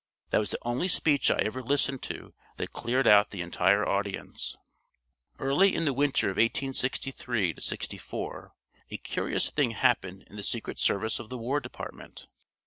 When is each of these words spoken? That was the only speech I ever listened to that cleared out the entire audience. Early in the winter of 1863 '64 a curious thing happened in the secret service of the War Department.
That 0.31 0.39
was 0.39 0.49
the 0.49 0.57
only 0.63 0.87
speech 0.87 1.29
I 1.29 1.35
ever 1.41 1.61
listened 1.61 2.01
to 2.05 2.33
that 2.57 2.71
cleared 2.73 3.05
out 3.05 3.29
the 3.29 3.43
entire 3.43 3.87
audience. 3.87 4.57
Early 5.37 5.75
in 5.75 5.85
the 5.85 5.93
winter 5.93 6.31
of 6.31 6.37
1863 6.37 7.57
'64 7.59 8.51
a 8.89 8.97
curious 8.97 9.51
thing 9.51 9.69
happened 9.69 10.23
in 10.25 10.37
the 10.37 10.41
secret 10.41 10.79
service 10.79 11.19
of 11.19 11.29
the 11.29 11.37
War 11.37 11.59
Department. 11.59 12.25